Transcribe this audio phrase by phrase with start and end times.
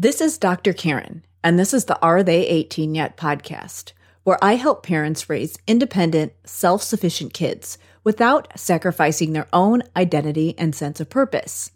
[0.00, 0.72] This is Dr.
[0.72, 3.90] Karen, and this is the Are They 18 Yet podcast,
[4.22, 10.72] where I help parents raise independent, self sufficient kids without sacrificing their own identity and
[10.72, 11.72] sense of purpose.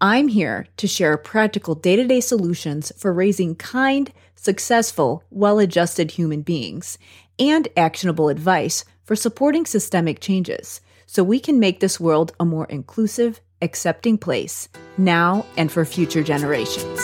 [0.00, 6.12] I'm here to share practical day to day solutions for raising kind, successful, well adjusted
[6.12, 6.96] human beings
[7.40, 12.66] and actionable advice for supporting systemic changes so we can make this world a more
[12.66, 17.00] inclusive, accepting place now and for future generations.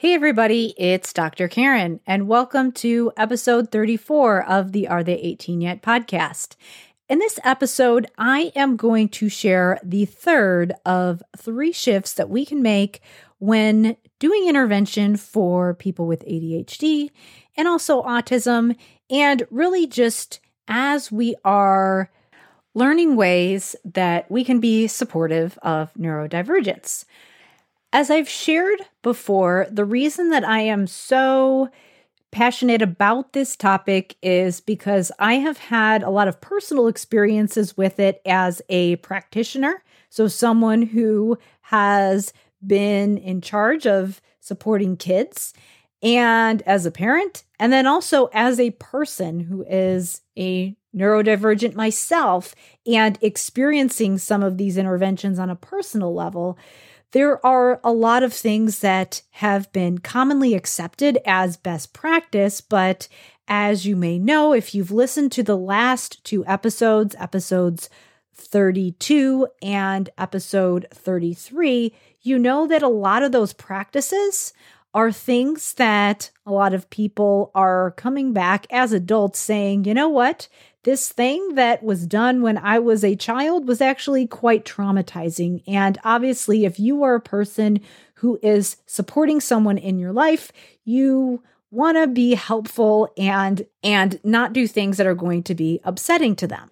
[0.00, 1.46] Hey, everybody, it's Dr.
[1.46, 6.56] Karen, and welcome to episode 34 of the Are They 18 Yet podcast.
[7.10, 12.46] In this episode, I am going to share the third of three shifts that we
[12.46, 13.02] can make
[13.40, 17.10] when doing intervention for people with ADHD
[17.58, 18.76] and also autism,
[19.10, 22.10] and really just as we are
[22.72, 27.04] learning ways that we can be supportive of neurodivergence.
[27.92, 31.70] As I've shared before, the reason that I am so
[32.30, 37.98] passionate about this topic is because I have had a lot of personal experiences with
[37.98, 39.82] it as a practitioner.
[40.08, 42.32] So, someone who has
[42.64, 45.52] been in charge of supporting kids
[46.02, 52.54] and as a parent, and then also as a person who is a neurodivergent myself
[52.86, 56.56] and experiencing some of these interventions on a personal level
[57.12, 63.08] there are a lot of things that have been commonly accepted as best practice, but
[63.48, 67.90] as you may know, if you've listened to the last two episodes, episodes
[68.32, 71.92] 32 and episode 33,
[72.22, 74.52] you know that a lot of those practices
[74.92, 80.08] are things that a lot of people are coming back as adults saying, you know
[80.08, 80.48] what?
[80.82, 85.62] This thing that was done when I was a child was actually quite traumatizing.
[85.66, 87.80] And obviously, if you are a person
[88.14, 90.52] who is supporting someone in your life,
[90.84, 95.80] you want to be helpful and and not do things that are going to be
[95.84, 96.70] upsetting to them.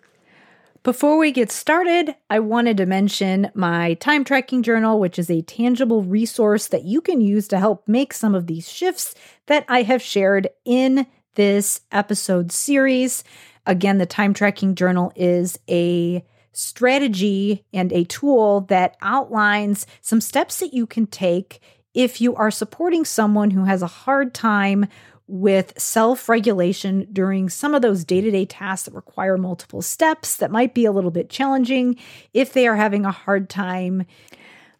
[0.82, 5.42] Before we get started, I wanted to mention my time tracking journal, which is a
[5.42, 9.14] tangible resource that you can use to help make some of these shifts
[9.46, 13.22] that I have shared in this episode series.
[13.68, 20.58] Again, the time tracking journal is a strategy and a tool that outlines some steps
[20.58, 21.60] that you can take
[21.92, 24.86] if you are supporting someone who has a hard time
[25.26, 30.36] with self regulation during some of those day to day tasks that require multiple steps
[30.36, 31.96] that might be a little bit challenging,
[32.32, 34.06] if they are having a hard time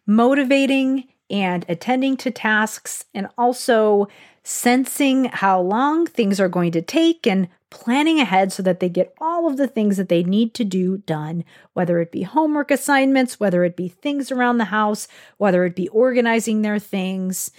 [0.07, 4.07] motivating and attending to tasks, and also
[4.43, 9.13] sensing how long things are going to take and planning ahead so that they get
[9.19, 13.39] all of the things that they need to do done, whether it be homework assignments,
[13.39, 15.07] whether it be things around the house,
[15.37, 17.51] whether it be organizing their things.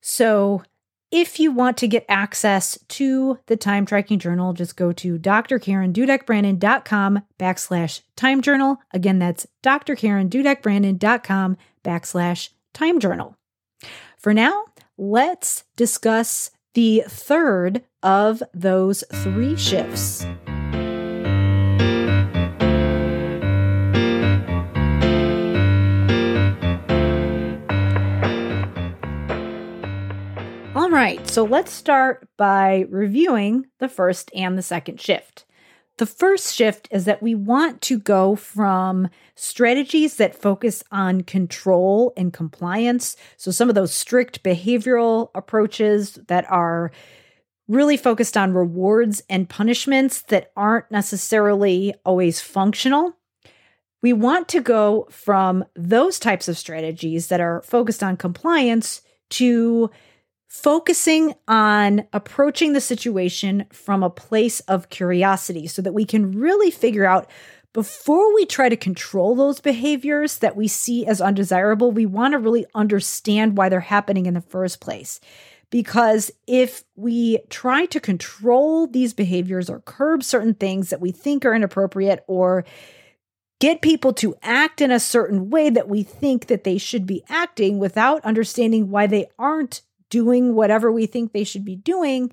[0.00, 0.62] So,
[1.10, 7.22] if you want to get access to the time tracking journal, just go to drkarendudekbrannon.com
[7.38, 8.78] backslash time journal.
[8.92, 13.36] Again, that's drkarendudekbrannon.com backslash time journal.
[14.18, 14.64] For now,
[14.96, 20.26] let's discuss the third of those three shifts.
[30.74, 35.43] All right, so let's start by reviewing the first and the second shift.
[35.96, 42.12] The first shift is that we want to go from strategies that focus on control
[42.16, 43.16] and compliance.
[43.36, 46.90] So, some of those strict behavioral approaches that are
[47.68, 53.16] really focused on rewards and punishments that aren't necessarily always functional.
[54.02, 59.00] We want to go from those types of strategies that are focused on compliance
[59.30, 59.90] to
[60.54, 66.70] focusing on approaching the situation from a place of curiosity so that we can really
[66.70, 67.28] figure out
[67.72, 72.38] before we try to control those behaviors that we see as undesirable, we want to
[72.38, 75.18] really understand why they're happening in the first place.
[75.70, 81.44] Because if we try to control these behaviors or curb certain things that we think
[81.44, 82.64] are inappropriate or
[83.58, 87.24] get people to act in a certain way that we think that they should be
[87.28, 92.32] acting without understanding why they aren't doing whatever we think they should be doing,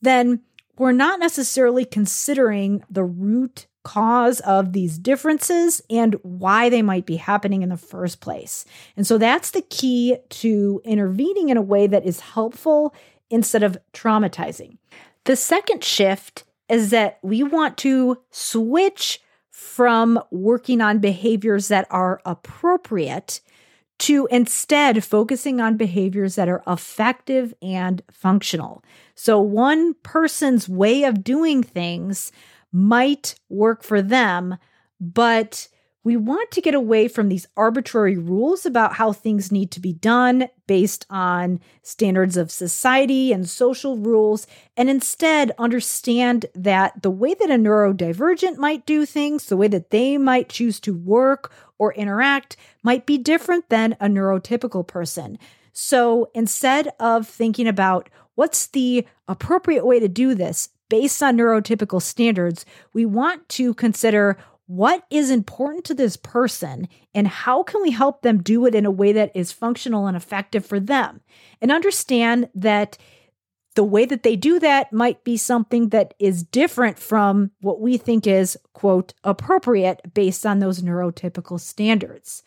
[0.00, 0.40] then
[0.78, 7.16] we're not necessarily considering the root cause of these differences and why they might be
[7.16, 8.64] happening in the first place.
[8.96, 12.92] And so that's the key to intervening in a way that is helpful
[13.30, 14.78] instead of traumatizing.
[15.24, 19.20] The second shift is that we want to switch
[19.50, 23.40] from working on behaviors that are appropriate
[23.98, 28.82] to instead focusing on behaviors that are effective and functional.
[29.14, 32.32] So, one person's way of doing things
[32.72, 34.56] might work for them,
[35.00, 35.68] but
[36.06, 39.92] we want to get away from these arbitrary rules about how things need to be
[39.92, 47.34] done based on standards of society and social rules, and instead understand that the way
[47.34, 51.92] that a neurodivergent might do things, the way that they might choose to work or
[51.94, 55.36] interact, might be different than a neurotypical person.
[55.72, 62.00] So instead of thinking about what's the appropriate way to do this based on neurotypical
[62.00, 67.92] standards, we want to consider what is important to this person and how can we
[67.92, 71.20] help them do it in a way that is functional and effective for them?
[71.60, 72.98] And understand that
[73.76, 77.96] the way that they do that might be something that is different from what we
[77.96, 82.42] think is quote appropriate based on those neurotypical standards.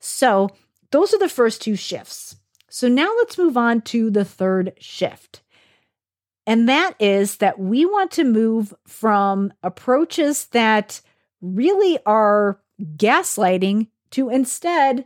[0.00, 0.48] So
[0.90, 2.36] those are the first two shifts.
[2.68, 5.42] So now let's move on to the third shift.
[6.46, 11.00] And that is that we want to move from approaches that
[11.40, 12.60] really are
[12.96, 15.04] gaslighting to instead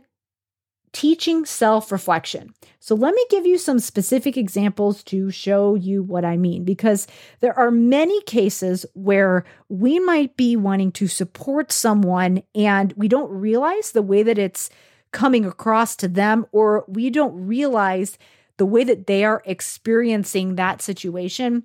[0.95, 2.53] teaching self reflection.
[2.79, 7.05] So, let me give you some specific examples to show you what I mean, because
[7.41, 13.29] there are many cases where we might be wanting to support someone and we don't
[13.29, 14.69] realize the way that it's
[15.11, 18.17] coming across to them, or we don't realize
[18.57, 21.63] the way that they are experiencing that situation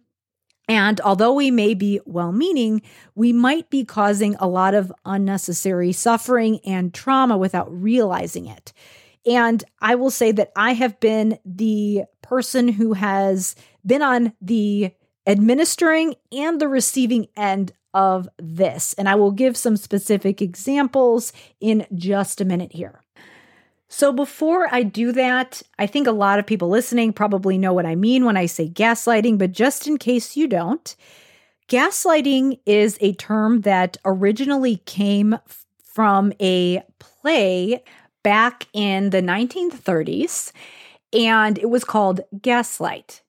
[0.69, 2.83] and although we may be well meaning,
[3.15, 8.73] we might be causing a lot of unnecessary suffering and trauma without realizing it.
[9.27, 13.55] And I will say that I have been the person who has
[13.85, 14.93] been on the
[15.27, 18.95] administering and the receiving end of this.
[18.95, 23.00] And I will give some specific examples in just a minute here.
[23.92, 27.87] So, before I do that, I think a lot of people listening probably know what
[27.87, 30.94] I mean when I say gaslighting, but just in case you don't,
[31.69, 35.37] gaslighting is a term that originally came
[35.82, 37.82] from a play
[38.22, 40.52] back in the 1930s,
[41.12, 43.22] and it was called Gaslight.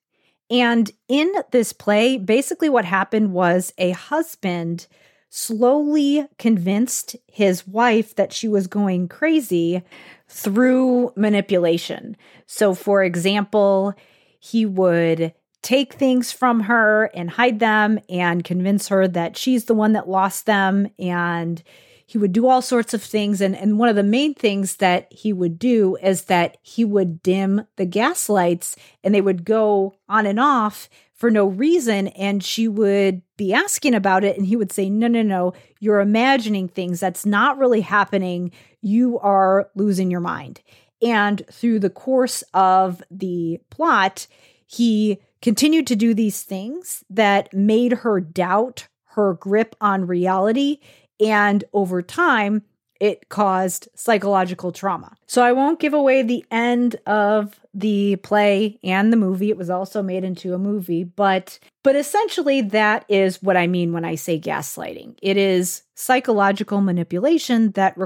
[0.48, 4.86] And in this play, basically what happened was a husband
[5.34, 9.82] slowly convinced his wife that she was going crazy
[10.28, 12.14] through manipulation.
[12.44, 13.94] So, for example,
[14.38, 15.32] he would
[15.62, 20.06] take things from her and hide them and convince her that she's the one that
[20.06, 20.88] lost them.
[20.98, 21.62] And
[22.04, 23.40] he would do all sorts of things.
[23.40, 27.22] And, and one of the main things that he would do is that he would
[27.22, 30.90] dim the gas lights and they would go on and off
[31.22, 32.08] for no reason.
[32.08, 34.36] And she would be asking about it.
[34.36, 36.98] And he would say, No, no, no, you're imagining things.
[36.98, 38.50] That's not really happening.
[38.80, 40.62] You are losing your mind.
[41.00, 44.26] And through the course of the plot,
[44.66, 50.80] he continued to do these things that made her doubt her grip on reality.
[51.20, 52.62] And over time,
[52.98, 55.16] it caused psychological trauma.
[55.32, 59.48] So I won't give away the end of the play and the movie.
[59.48, 63.94] It was also made into a movie, but but essentially that is what I mean
[63.94, 65.16] when I say gaslighting.
[65.22, 67.96] It is psychological manipulation that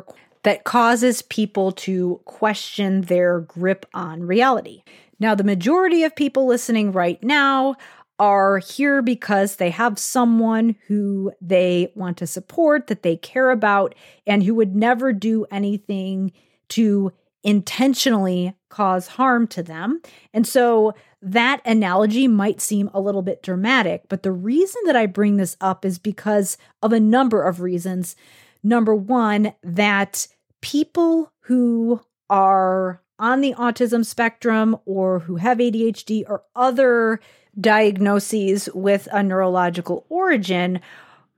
[0.44, 4.84] that causes people to question their grip on reality.
[5.18, 7.74] Now, the majority of people listening right now
[8.20, 13.96] are here because they have someone who they want to support, that they care about,
[14.28, 16.30] and who would never do anything
[16.70, 20.00] to intentionally cause harm to them.
[20.34, 25.06] And so that analogy might seem a little bit dramatic, but the reason that I
[25.06, 28.16] bring this up is because of a number of reasons.
[28.62, 30.26] Number one, that
[30.60, 37.20] people who are on the autism spectrum or who have ADHD or other
[37.58, 40.80] diagnoses with a neurological origin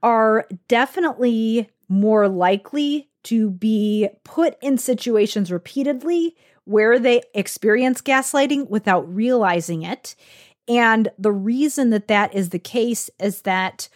[0.03, 9.13] are definitely more likely to be put in situations repeatedly where they experience gaslighting without
[9.13, 10.15] realizing it.
[10.69, 13.89] And the reason that that is the case is that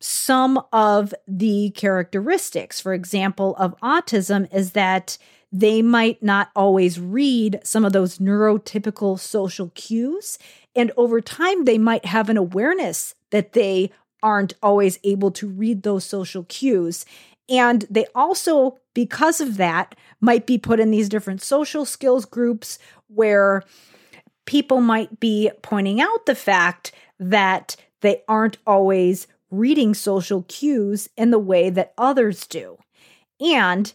[0.00, 5.18] some of the characteristics, for example, of autism is that
[5.52, 10.38] they might not always read some of those neurotypical social cues.
[10.74, 15.82] And over time, they might have an awareness that they aren't always able to read
[15.82, 17.04] those social cues.
[17.48, 22.78] And they also, because of that, might be put in these different social skills groups
[23.08, 23.62] where
[24.46, 31.30] people might be pointing out the fact that they aren't always reading social cues in
[31.30, 32.78] the way that others do.
[33.40, 33.92] And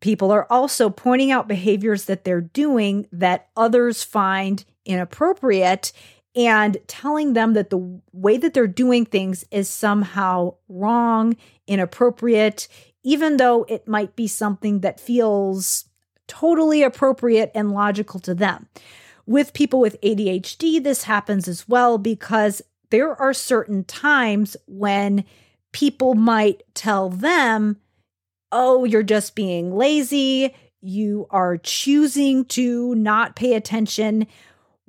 [0.00, 5.92] people are also pointing out behaviors that they're doing that others find inappropriate
[6.36, 12.68] and telling them that the way that they're doing things is somehow wrong, inappropriate,
[13.02, 15.86] even though it might be something that feels
[16.28, 18.68] totally appropriate and logical to them.
[19.26, 25.24] With people with ADHD, this happens as well because there are certain times when
[25.72, 27.76] people might tell them,
[28.52, 30.54] oh, you're just being lazy.
[30.80, 34.26] You are choosing to not pay attention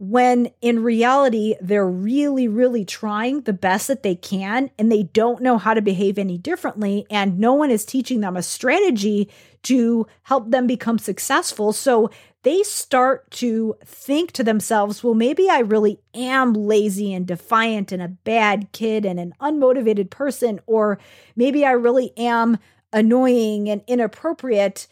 [0.01, 5.43] when in reality, they're really, really trying the best that they can and they don't
[5.43, 7.05] know how to behave any differently.
[7.12, 9.29] And no one is teaching them a strategy
[9.62, 11.72] to help them become successful.
[11.72, 12.10] So
[12.41, 18.01] they start to think to themselves, well, maybe I really am lazy and defiant and
[18.01, 20.98] a bad kid and an unmotivated person, or
[21.36, 22.58] maybe I really am
[22.91, 24.88] annoying and inappropriate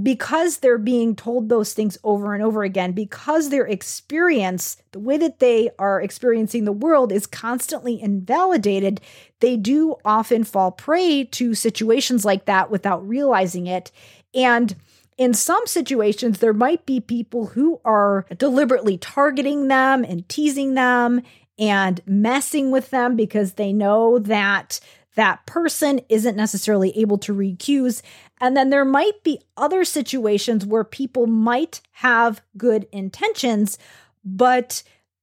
[0.00, 5.18] because they're being told those things over and over again, because their experience, the way
[5.18, 9.00] that they are experiencing the world, is constantly invalidated,
[9.40, 13.90] they do often fall prey to situations like that without realizing it.
[14.34, 14.74] And
[15.18, 21.22] in some situations, there might be people who are deliberately targeting them and teasing them
[21.58, 24.80] and messing with them because they know that
[25.14, 28.02] that person isn't necessarily able to read cues.
[28.40, 33.78] And then there might be other situations where people might have good intentions,
[34.24, 34.82] but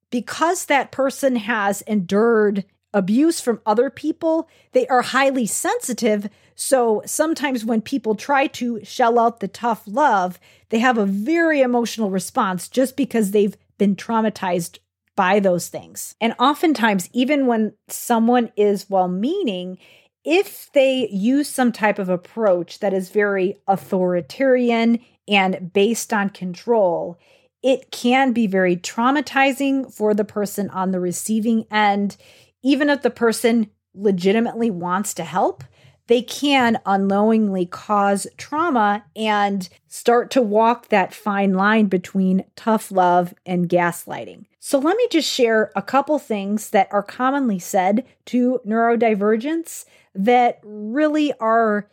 [0.09, 6.29] because that person has endured abuse from other people, they are highly sensitive.
[6.55, 11.61] So sometimes when people try to shell out the tough love, they have a very
[11.61, 14.79] emotional response just because they've been traumatized
[15.19, 16.15] by those things.
[16.21, 19.77] And oftentimes, even when someone is well meaning,
[20.23, 27.19] if they use some type of approach that is very authoritarian and based on control,
[27.61, 32.15] it can be very traumatizing for the person on the receiving end.
[32.63, 35.65] Even if the person legitimately wants to help,
[36.09, 43.31] they can unknowingly cause trauma and start to walk that fine line between tough love
[43.45, 44.45] and gaslighting.
[44.59, 49.85] So, let me just share a couple things that are commonly said to neurodivergents
[50.15, 51.87] that really are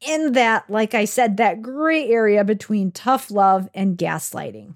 [0.00, 4.74] in that, like I said, that gray area between tough love and gaslighting.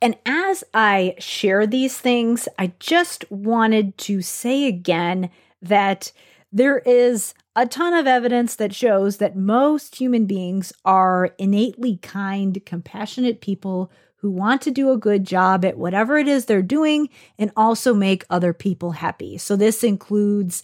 [0.00, 5.28] And as I share these things, I just wanted to say again
[5.60, 6.12] that
[6.50, 12.62] there is a ton of evidence that shows that most human beings are innately kind,
[12.66, 17.08] compassionate people who want to do a good job at whatever it is they're doing
[17.38, 19.38] and also make other people happy.
[19.38, 20.62] So, this includes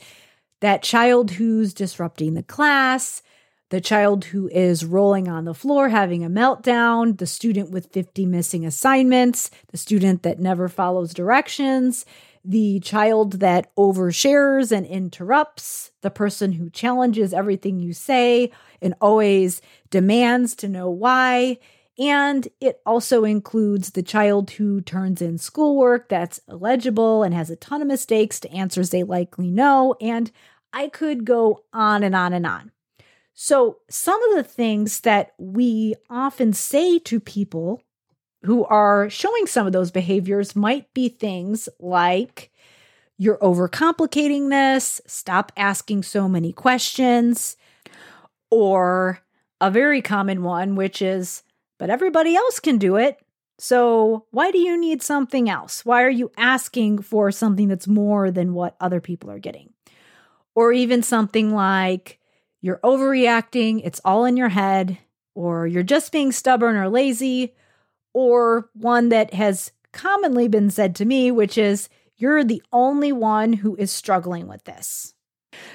[0.60, 3.22] that child who's disrupting the class,
[3.70, 8.26] the child who is rolling on the floor having a meltdown, the student with 50
[8.26, 12.04] missing assignments, the student that never follows directions
[12.44, 19.60] the child that overshares and interrupts, the person who challenges everything you say and always
[19.90, 21.58] demands to know why.
[21.98, 27.56] And it also includes the child who turns in schoolwork that's illegible and has a
[27.56, 29.94] ton of mistakes to answers they likely know.
[30.00, 30.30] And
[30.72, 32.72] I could go on and on and on.
[33.34, 37.82] So, some of the things that we often say to people
[38.44, 42.50] who are showing some of those behaviors might be things like
[43.18, 47.56] you're overcomplicating this, stop asking so many questions,
[48.50, 49.20] or
[49.60, 51.44] a very common one, which is,
[51.78, 53.20] but everybody else can do it.
[53.58, 55.84] So why do you need something else?
[55.84, 59.72] Why are you asking for something that's more than what other people are getting?
[60.56, 62.18] Or even something like,
[62.60, 64.98] you're overreacting, it's all in your head,
[65.34, 67.54] or you're just being stubborn or lazy,
[68.14, 73.52] or one that has commonly been said to me, which is, You're the only one
[73.52, 75.14] who is struggling with this.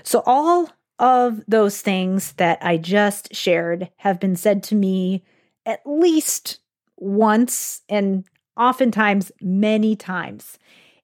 [0.04, 5.24] So, all of those things that I just shared have been said to me
[5.66, 6.60] at least
[6.98, 8.26] once and
[8.58, 10.58] oftentimes many times.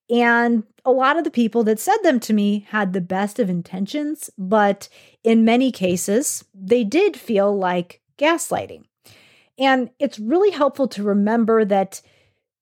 [0.09, 3.49] And a lot of the people that said them to me had the best of
[3.49, 4.89] intentions, but
[5.23, 8.83] in many cases, they did feel like gaslighting.
[9.57, 12.01] And it's really helpful to remember that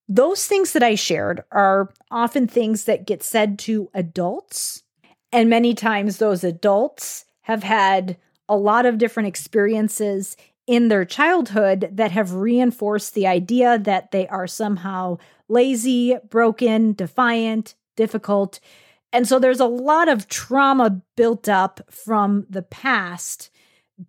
[0.08, 4.84] those things that I shared are often things that get said to adults.
[5.32, 8.18] And many times those adults have had
[8.50, 10.36] a lot of different experiences
[10.68, 15.18] in their childhood that have reinforced the idea that they are somehow
[15.48, 18.60] lazy, broken, defiant, difficult.
[19.14, 23.50] And so there's a lot of trauma built up from the past,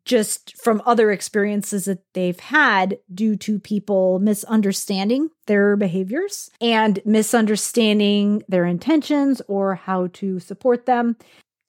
[0.05, 8.43] just from other experiences that they've had due to people misunderstanding their behaviors and misunderstanding
[8.49, 11.17] their intentions or how to support them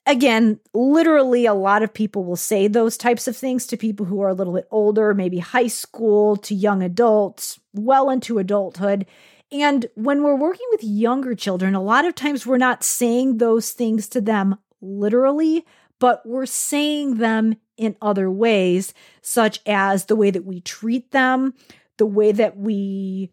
[0.05, 4.21] again, literally a lot of people will say those types of things to people who
[4.21, 9.05] are a little bit older, maybe high school to young adults, well into adulthood.
[9.51, 13.71] And when we're working with younger children, a lot of times we're not saying those
[13.71, 15.65] things to them literally,
[15.99, 21.53] but we're saying them in other ways, such as the way that we treat them,
[21.97, 23.31] the way that we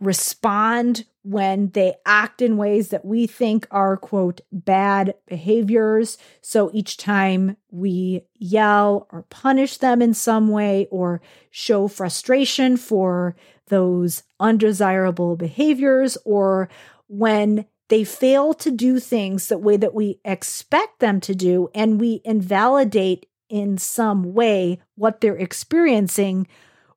[0.00, 6.18] respond when they act in ways that we think are, quote, bad behaviors.
[6.40, 13.36] So each time we yell or punish them in some way or show frustration for
[13.68, 16.68] those undesirable behaviors, or
[17.06, 22.00] when they fail to do things the way that we expect them to do, and
[22.00, 26.48] we invalidate in some way what they're experiencing,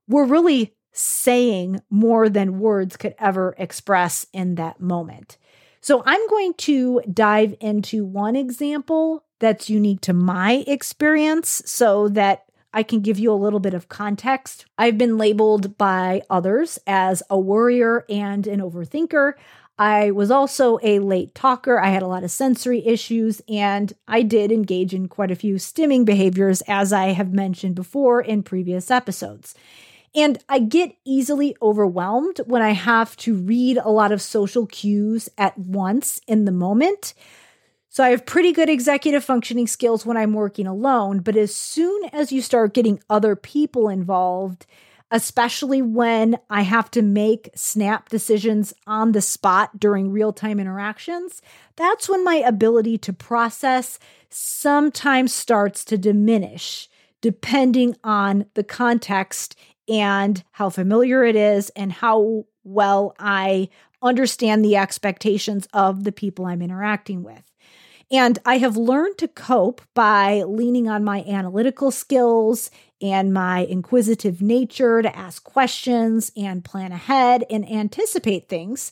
[0.08, 5.38] we're really saying more than words could ever express in that moment.
[5.82, 12.46] So I'm going to dive into one example that's unique to my experience so that
[12.74, 14.66] I can give you a little bit of context.
[14.78, 19.34] I've been labeled by others as a worrier and an overthinker.
[19.78, 21.80] I was also a late talker.
[21.80, 25.56] I had a lot of sensory issues, and I did engage in quite a few
[25.56, 29.54] stimming behaviors, as I have mentioned before in previous episodes.
[30.16, 35.28] And I get easily overwhelmed when I have to read a lot of social cues
[35.38, 37.14] at once in the moment.
[37.90, 41.20] So I have pretty good executive functioning skills when I'm working alone.
[41.20, 44.66] But as soon as you start getting other people involved,
[45.12, 51.42] especially when I have to make snap decisions on the spot during real time interactions,
[51.76, 56.90] that's when my ability to process sometimes starts to diminish
[57.22, 63.70] depending on the context and how familiar it is and how well I
[64.02, 67.42] understand the expectations of the people I'm interacting with.
[68.12, 72.70] And I have learned to cope by leaning on my analytical skills
[73.02, 78.92] and my inquisitive nature to ask questions and plan ahead and anticipate things.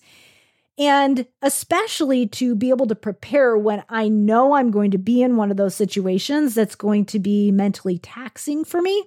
[0.78, 5.36] And especially to be able to prepare when I know I'm going to be in
[5.36, 9.06] one of those situations that's going to be mentally taxing for me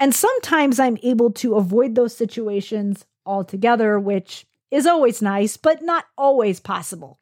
[0.00, 6.04] and sometimes I'm able to avoid those situations altogether, which is always nice, but not
[6.16, 7.18] always possible.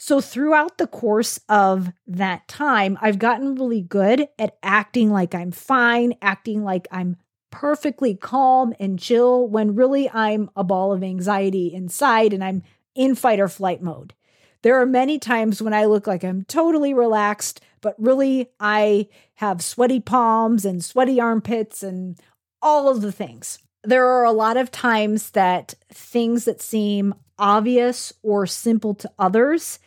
[0.00, 5.50] So, throughout the course of that time, I've gotten really good at acting like I'm
[5.50, 7.16] fine, acting like I'm
[7.50, 12.62] perfectly calm and chill when really I'm a ball of anxiety inside and I'm
[12.94, 14.14] in fight or flight mode.
[14.62, 19.62] There are many times when I look like I'm totally relaxed, but really I have
[19.62, 22.20] sweaty palms and sweaty armpits and
[22.60, 23.58] all of the things.
[23.84, 29.78] There are a lot of times that things that seem obvious or simple to others,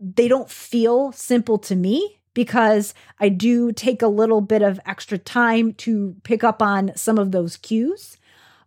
[0.00, 5.18] they don't feel simple to me because I do take a little bit of extra
[5.18, 8.16] time to pick up on some of those cues.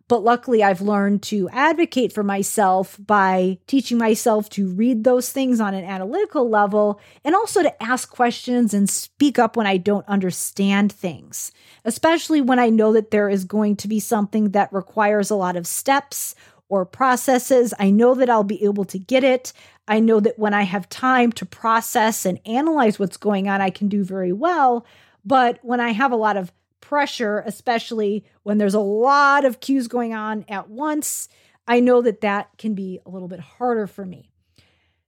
[0.08, 5.58] But luckily, I've learned to advocate for myself by teaching myself to read those things
[5.58, 10.06] on an analytical level and also to ask questions and speak up when I don't
[10.06, 11.50] understand things,
[11.86, 15.56] especially when I know that there is going to be something that requires a lot
[15.56, 16.34] of steps
[16.68, 17.72] or processes.
[17.78, 19.52] I know that I'll be able to get it.
[19.88, 23.70] I know that when I have time to process and analyze what's going on, I
[23.70, 24.86] can do very well.
[25.24, 29.88] But when I have a lot of pressure, especially when there's a lot of cues
[29.88, 31.28] going on at once,
[31.66, 34.30] I know that that can be a little bit harder for me.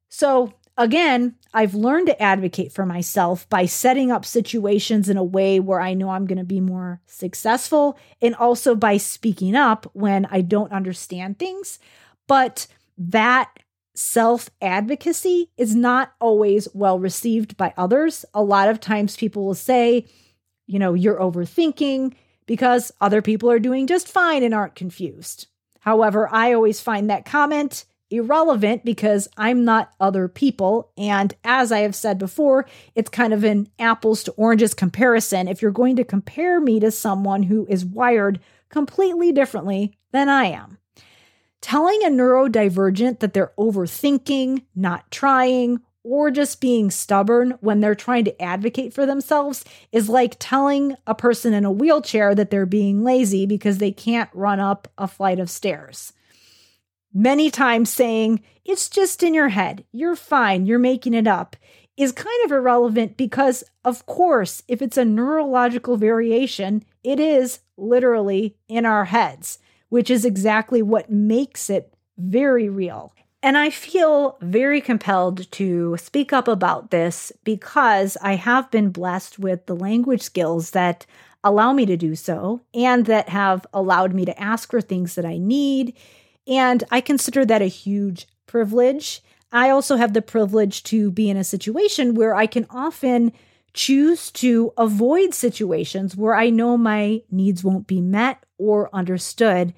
[0.08, 5.58] So, again, I've learned to advocate for myself by setting up situations in a way
[5.60, 10.26] where I know I'm going to be more successful and also by speaking up when
[10.26, 11.78] I don't understand things.
[12.26, 13.50] But that
[13.94, 18.24] self advocacy is not always well received by others.
[18.34, 20.06] A lot of times people will say,
[20.66, 22.14] you know, you're overthinking
[22.46, 25.46] because other people are doing just fine and aren't confused.
[25.80, 30.92] However, I always find that comment irrelevant because I'm not other people.
[30.96, 35.48] And as I have said before, it's kind of an apples to oranges comparison.
[35.48, 40.46] If you're going to compare me to someone who is wired completely differently than I
[40.46, 40.78] am,
[41.64, 48.26] telling a neurodivergent that they're overthinking, not trying, or just being stubborn when they're trying
[48.26, 53.02] to advocate for themselves is like telling a person in a wheelchair that they're being
[53.02, 56.12] lazy because they can't run up a flight of stairs.
[57.14, 61.56] Many times saying, it's just in your head, you're fine, you're making it up,
[61.96, 68.54] is kind of irrelevant because, of course, if it's a neurological variation, it is literally
[68.68, 69.58] in our heads,
[69.94, 73.14] which is exactly what makes it very real.
[73.44, 79.38] And I feel very compelled to speak up about this because I have been blessed
[79.38, 81.06] with the language skills that
[81.44, 85.24] allow me to do so and that have allowed me to ask for things that
[85.24, 85.94] I need.
[86.48, 89.22] And I consider that a huge privilege.
[89.52, 93.32] I also have the privilege to be in a situation where I can often
[93.74, 99.74] choose to avoid situations where I know my needs won't be met or understood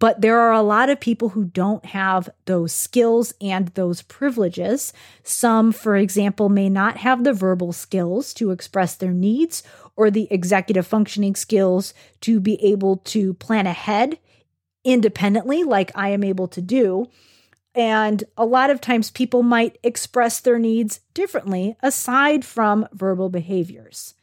[0.00, 4.94] but there are a lot of people who don't have those skills and those privileges.
[5.22, 9.62] Some, for example, may not have the verbal skills to express their needs
[9.96, 14.18] or the executive functioning skills to be able to plan ahead
[14.84, 17.06] independently, like I am able to do.
[17.74, 24.14] And a lot of times people might express their needs differently aside from verbal behaviors.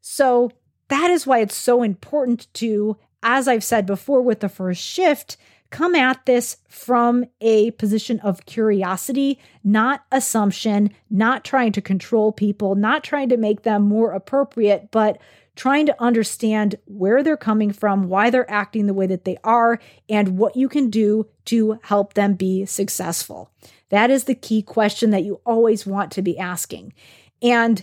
[0.00, 0.52] So
[0.88, 5.36] that is why it's so important to as I've said before with the first shift,
[5.70, 12.76] come at this from a position of curiosity, not assumption, not trying to control people,
[12.76, 15.18] not trying to make them more appropriate, but
[15.56, 19.80] trying to understand where they're coming from, why they're acting the way that they are,
[20.08, 23.50] and what you can do to help them be successful.
[23.88, 26.92] That is the key question that you always want to be asking.
[27.42, 27.82] And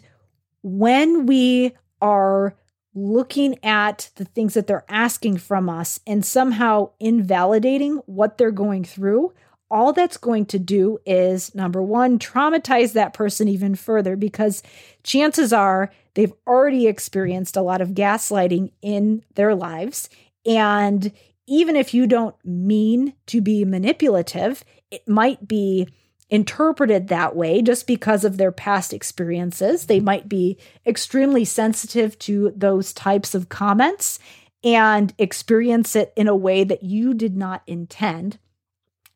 [0.62, 2.55] when we are
[2.95, 8.83] looking at the things that they're asking from us and somehow invalidating what they're going
[8.83, 9.33] through,
[9.71, 14.62] all that's going to do is number one, traumatize that person even further because
[15.01, 20.10] chances are they've already experienced a lot of gaslighting in their lives.
[20.45, 21.12] And
[21.47, 25.88] even if you don't mean to be manipulative, it might be
[26.30, 29.86] interpreted that way just because of their past experiences.
[29.86, 34.19] They might be extremely sensitive to those types of comments
[34.63, 38.39] and experience it in a way that you did not intend.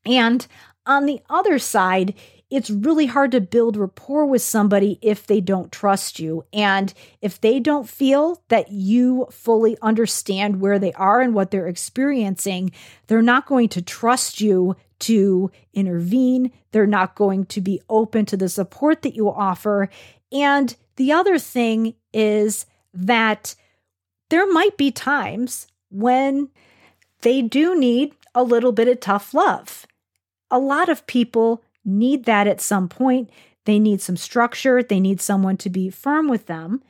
[0.05, 0.45] And
[0.85, 2.13] on the other side,
[2.49, 6.45] it's really hard to build rapport with somebody if they don't trust you.
[6.53, 11.67] And if they don't feel that you fully understand where they are and what they're
[11.67, 12.71] experiencing,
[13.07, 16.51] they're not going to trust you to intervene.
[16.71, 19.89] They're not going to be open to the support that you offer.
[20.31, 23.55] And the other thing is that
[24.29, 26.49] there might be times when
[27.21, 29.85] they do need a little bit of tough love.
[30.49, 33.29] A lot of people need that at some point.
[33.65, 36.83] They need some structure, they need someone to be firm with them,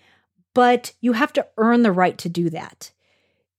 [0.54, 2.92] but you have to earn the right to do that,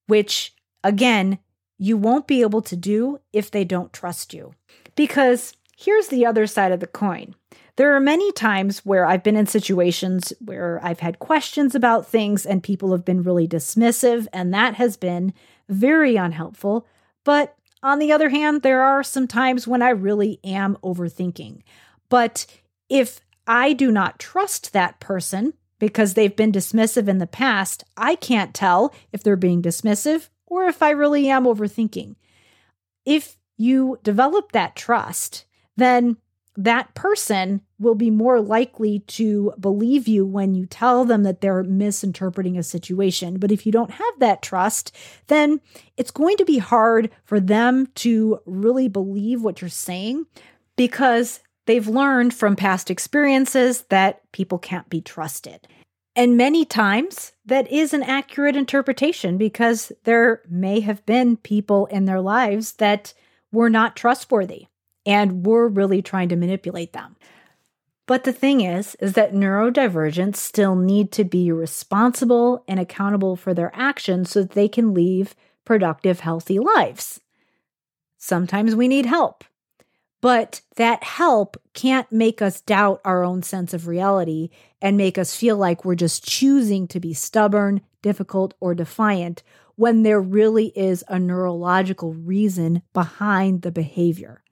[0.07, 1.39] which again
[1.79, 4.55] you won't be able to do if they don't trust you.
[4.95, 7.35] Because here's the other side of the coin.
[7.77, 12.45] There are many times where I've been in situations where I've had questions about things
[12.45, 15.33] and people have been really dismissive, and that has been
[15.69, 16.87] very unhelpful.
[17.25, 21.63] But on the other hand, there are some times when I really am overthinking.
[22.09, 22.47] But
[22.89, 28.15] if I do not trust that person because they've been dismissive in the past, I
[28.17, 32.17] can't tell if they're being dismissive or if I really am overthinking.
[33.05, 35.45] If you develop that trust,
[35.77, 36.17] then
[36.57, 41.63] that person will be more likely to believe you when you tell them that they're
[41.63, 43.39] misinterpreting a situation.
[43.39, 44.95] But if you don't have that trust,
[45.29, 45.61] then
[45.97, 50.27] it's going to be hard for them to really believe what you're saying
[50.77, 55.69] because they've learned from past experiences that people can't be trusted.
[56.17, 62.07] And many times that is an accurate interpretation because there may have been people in
[62.07, 63.15] their lives that
[63.53, 64.67] were not trustworthy
[65.07, 67.15] and were really trying to manipulate them.
[68.09, 73.53] But the thing is, is that neurodivergents still need to be responsible and accountable for
[73.53, 75.35] their actions so that they can live
[75.67, 77.21] productive, healthy lives.
[78.17, 79.45] Sometimes we need help.
[80.23, 84.49] But that help can't make us doubt our own sense of reality
[84.81, 89.43] and make us feel like we're just choosing to be stubborn, difficult, or defiant
[89.77, 94.43] when there really is a neurological reason behind the behavior.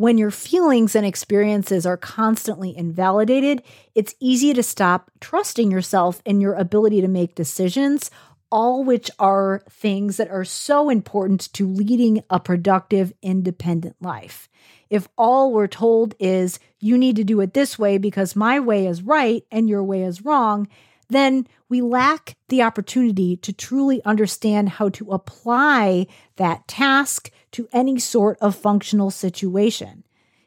[0.00, 3.62] When your feelings and experiences are constantly invalidated,
[3.94, 8.10] it's easy to stop trusting yourself and your ability to make decisions
[8.50, 14.48] all which are things that are so important to leading a productive, independent life.
[14.88, 18.86] If all we're told is you need to do it this way because my way
[18.86, 20.66] is right and your way is wrong,
[21.10, 27.98] then we lack the opportunity to truly understand how to apply that task to any
[27.98, 30.04] sort of functional situation.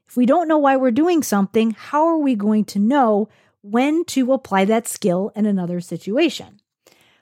[0.07, 3.29] If we don't know why we're doing something, how are we going to know
[3.61, 6.59] when to apply that skill in another situation?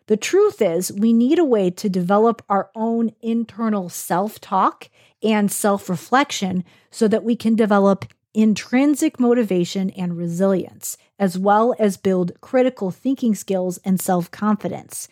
[0.07, 4.89] The truth is, we need a way to develop our own internal self talk
[5.23, 11.97] and self reflection so that we can develop intrinsic motivation and resilience, as well as
[11.97, 15.07] build critical thinking skills and self confidence.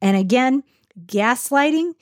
[0.00, 0.62] And again,
[1.06, 1.94] gaslighting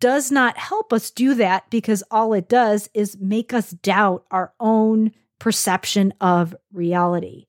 [0.00, 4.52] does not help us do that because all it does is make us doubt our
[4.58, 7.46] own perception of reality.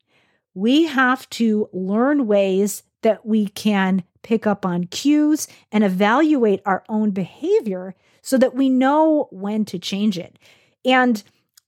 [0.53, 6.83] We have to learn ways that we can pick up on cues and evaluate our
[6.89, 10.37] own behavior so that we know when to change it.
[10.85, 11.23] And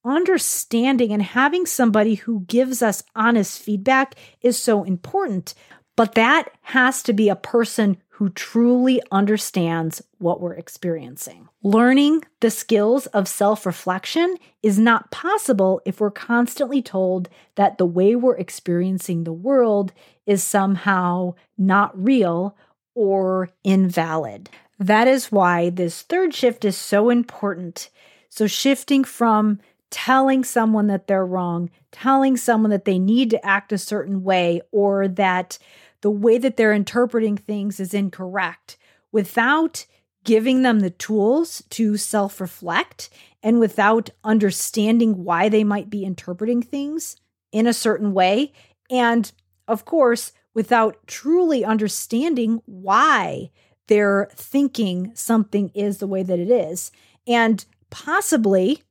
[0.05, 5.53] understanding and having somebody who gives us honest feedback is so important.
[5.95, 11.49] But that has to be a person who truly understands what we're experiencing.
[11.63, 17.85] Learning the skills of self reflection is not possible if we're constantly told that the
[17.85, 19.93] way we're experiencing the world
[20.25, 22.55] is somehow not real
[22.95, 24.49] or invalid.
[24.79, 27.89] That is why this third shift is so important.
[28.29, 29.59] So, shifting from
[29.93, 34.59] telling someone that they're wrong, telling someone that they need to act a certain way,
[34.71, 35.59] or that
[36.01, 38.75] the way that they're interpreting things is incorrect
[39.11, 39.85] without
[40.23, 43.11] giving them the tools to self reflect
[43.43, 47.15] and without understanding why they might be interpreting things
[47.51, 48.51] in a certain way.
[48.89, 49.31] And
[49.67, 53.51] of course, without truly understanding why
[53.87, 56.91] they're thinking something is the way that it is.
[57.27, 58.81] And possibly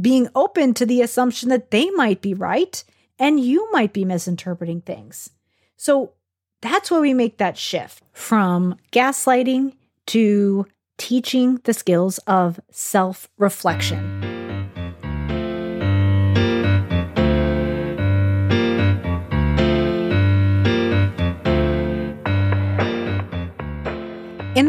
[0.00, 2.82] being open to the assumption that they might be right
[3.18, 5.30] and you might be misinterpreting things.
[5.76, 6.12] So
[6.62, 9.74] that's why we make that shift from gaslighting
[10.06, 10.66] to
[10.98, 14.29] teaching the skills of self reflection.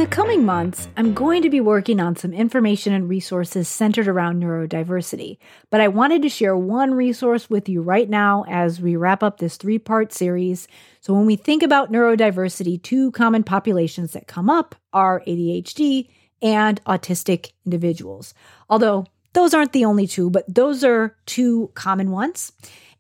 [0.02, 4.42] The coming months, I'm going to be working on some information and resources centered around
[4.42, 5.38] neurodiversity,
[5.70, 9.38] but I wanted to share one resource with you right now as we wrap up
[9.38, 10.68] this three part series.
[11.02, 16.10] So, when we think about neurodiversity, two common populations that come up are ADHD
[16.42, 18.34] and autistic individuals.
[18.72, 22.54] Although those aren't the only two, but those are two common ones.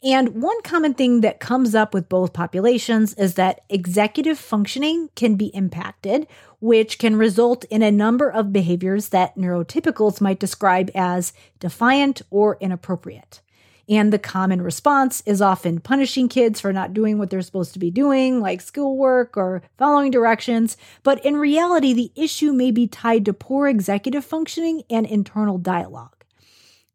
[0.03, 5.35] And one common thing that comes up with both populations is that executive functioning can
[5.35, 6.25] be impacted,
[6.59, 12.57] which can result in a number of behaviors that neurotypicals might describe as defiant or
[12.59, 13.41] inappropriate.
[13.87, 17.79] And the common response is often punishing kids for not doing what they're supposed to
[17.79, 20.77] be doing, like schoolwork or following directions.
[21.03, 26.20] But in reality, the issue may be tied to poor executive functioning and internal dialogue.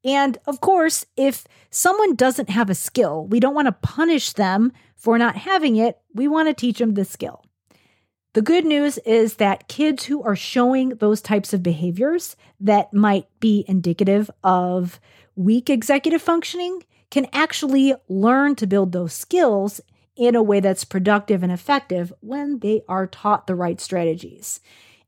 [0.06, 4.72] And of course, if someone doesn't have a skill, we don't want to punish them
[4.94, 5.98] for not having it.
[6.14, 7.44] We want to teach them the skill.
[8.32, 13.26] The good news is that kids who are showing those types of behaviors that might
[13.40, 15.00] be indicative of
[15.34, 19.80] weak executive functioning can actually learn to build those skills
[20.16, 24.60] in a way that's productive and effective when they are taught the right strategies.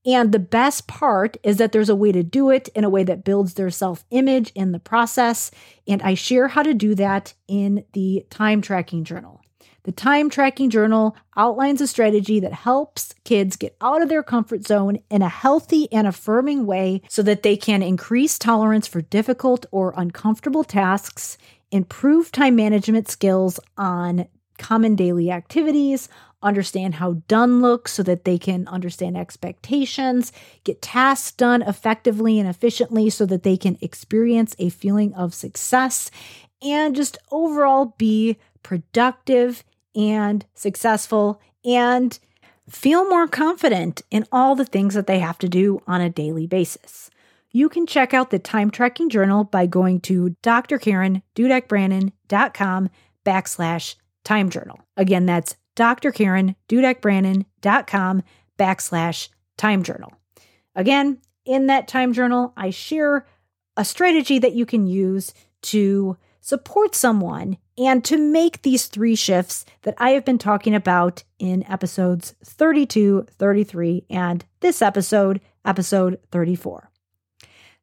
[0.08, 3.04] And the best part is that there's a way to do it in a way
[3.04, 5.50] that builds their self image in the process.
[5.86, 9.42] And I share how to do that in the time tracking journal.
[9.82, 14.66] The time tracking journal outlines a strategy that helps kids get out of their comfort
[14.66, 19.66] zone in a healthy and affirming way so that they can increase tolerance for difficult
[19.70, 21.36] or uncomfortable tasks,
[21.70, 24.26] improve time management skills on
[24.58, 26.08] common daily activities,
[26.42, 30.32] understand how done looks so that they can understand expectations,
[30.64, 36.10] get tasks done effectively and efficiently so that they can experience a feeling of success,
[36.62, 42.18] and just overall be productive and successful and
[42.68, 46.46] feel more confident in all the things that they have to do on a daily
[46.46, 47.10] basis.
[47.50, 52.90] You can check out the time tracking journal by going to drkarendudekbrannon.com
[53.24, 54.80] backslash time journal.
[54.96, 56.10] Again, that's Dr.
[56.10, 58.22] Karen DudekBrannon.com
[58.58, 60.12] backslash time journal.
[60.74, 63.28] Again, in that time journal, I share
[63.76, 69.64] a strategy that you can use to support someone and to make these three shifts
[69.82, 76.87] that I have been talking about in episodes 32, 33, and this episode, episode 34.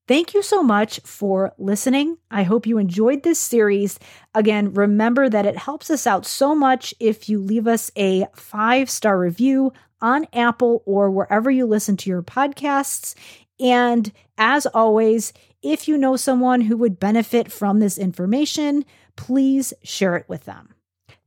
[0.07, 2.17] Thank you so much for listening.
[2.29, 3.97] I hope you enjoyed this series.
[4.35, 8.89] Again, remember that it helps us out so much if you leave us a five
[8.89, 13.15] star review on Apple or wherever you listen to your podcasts.
[13.59, 20.15] And as always, if you know someone who would benefit from this information, please share
[20.15, 20.75] it with them.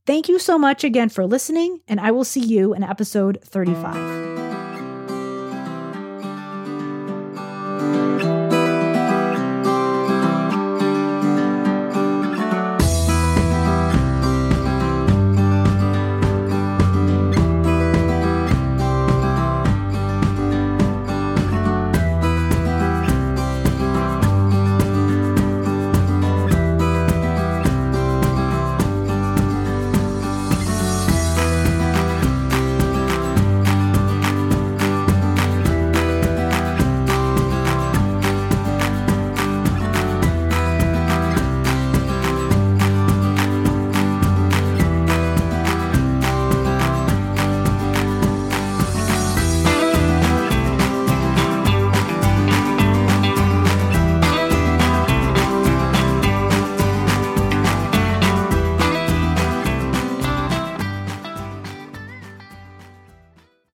[0.07, 4.38] Thank you so much again for listening, and I will see you in episode 35.